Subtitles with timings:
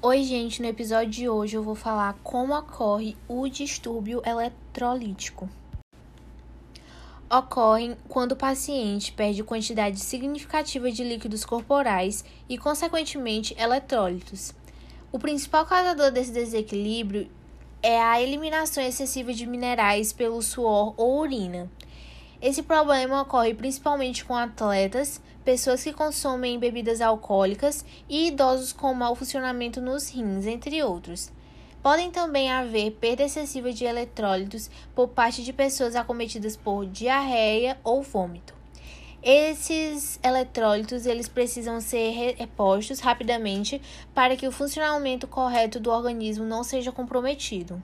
[0.00, 5.48] Oi, gente, no episódio de hoje eu vou falar como ocorre o distúrbio eletrolítico.
[7.28, 14.54] Ocorrem quando o paciente perde quantidade significativa de líquidos corporais e, consequentemente, eletrólitos.
[15.10, 17.28] O principal causador desse desequilíbrio
[17.82, 21.68] é a eliminação excessiva de minerais pelo suor ou urina.
[22.40, 29.14] Esse problema ocorre principalmente com atletas, pessoas que consomem bebidas alcoólicas e idosos com mau
[29.14, 31.32] funcionamento nos rins, entre outros.
[31.82, 38.02] Podem também haver perda excessiva de eletrólitos por parte de pessoas acometidas por diarreia ou
[38.02, 38.61] vômito.
[39.22, 43.80] Esses eletrólitos eles precisam ser repostos rapidamente
[44.12, 47.80] para que o funcionamento correto do organismo não seja comprometido.